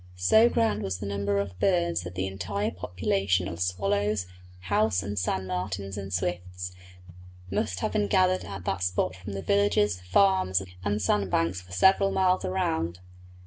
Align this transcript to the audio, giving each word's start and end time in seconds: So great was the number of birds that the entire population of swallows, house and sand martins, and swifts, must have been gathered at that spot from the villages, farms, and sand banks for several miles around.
So 0.17 0.49
great 0.49 0.79
was 0.79 0.97
the 0.97 1.05
number 1.05 1.37
of 1.37 1.59
birds 1.59 2.01
that 2.01 2.15
the 2.15 2.25
entire 2.25 2.71
population 2.71 3.47
of 3.47 3.59
swallows, 3.59 4.25
house 4.61 5.03
and 5.03 5.13
sand 5.19 5.45
martins, 5.47 5.95
and 5.95 6.11
swifts, 6.11 6.71
must 7.51 7.81
have 7.81 7.91
been 7.91 8.07
gathered 8.07 8.43
at 8.43 8.65
that 8.65 8.81
spot 8.81 9.15
from 9.15 9.33
the 9.33 9.43
villages, 9.43 10.01
farms, 10.01 10.63
and 10.83 10.99
sand 10.99 11.29
banks 11.29 11.61
for 11.61 11.71
several 11.71 12.09
miles 12.11 12.43
around. 12.43 12.97